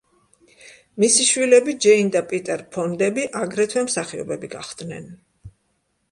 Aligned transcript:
მისი 1.01 1.25
შვილები, 1.25 1.75
ჯეინ 1.85 2.07
და 2.15 2.23
პიტერ 2.31 2.63
ფონდები, 2.77 3.25
აგრეთვე 3.41 3.83
მსახიობები 3.89 4.49
გახდნენ. 4.55 5.07